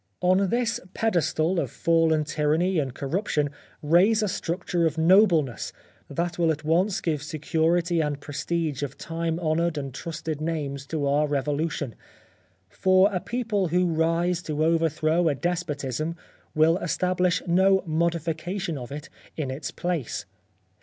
"On 0.21 0.49
this 0.49 0.79
pedestal 0.95 1.59
of 1.59 1.69
fallen 1.69 2.23
tyranny 2.23 2.79
and 2.79 2.95
cor 2.95 3.07
ruption 3.07 3.49
raise 3.83 4.23
a 4.23 4.27
structure 4.27 4.87
of 4.87 4.97
nobleness 4.97 5.71
that 6.09 6.39
will 6.39 6.51
at 6.51 6.63
once 6.63 7.01
give 7.01 7.21
security 7.21 8.01
and 8.01 8.19
prestige 8.19 8.81
of 8.81 8.97
time 8.97 9.39
honoured 9.39 9.77
and 9.77 9.93
trusted 9.93 10.41
names 10.41 10.87
to 10.87 11.05
our 11.05 11.27
revolution. 11.27 11.93
For 12.67 13.13
a 13.13 13.19
people 13.19 13.67
who 13.67 13.93
rise 13.93 14.41
to 14.41 14.65
overthrow 14.65 15.29
a 15.29 15.35
despotism 15.35 16.15
will 16.55 16.79
establish 16.79 17.43
no 17.45 17.83
modification 17.85 18.79
of 18.79 18.91
it 18.91 19.07
in 19.37 19.51
its 19.51 19.69
place. 19.69 20.25